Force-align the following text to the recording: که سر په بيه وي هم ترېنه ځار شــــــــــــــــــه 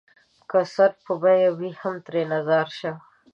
که 0.49 0.59
سر 0.73 0.91
په 1.03 1.13
بيه 1.23 1.49
وي 1.59 1.69
هم 1.81 1.95
ترېنه 2.05 2.39
ځار 2.47 2.67
شــــــــــــــــــه 2.77 2.91